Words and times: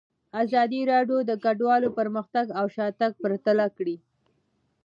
ازادي 0.43 0.81
راډیو 0.91 1.17
د 1.29 1.31
کډوالو 1.43 1.89
پرمختګ 1.99 2.45
او 2.59 2.65
شاتګ 2.75 3.11
پرتله 3.23 3.67
کړی. 3.77 3.97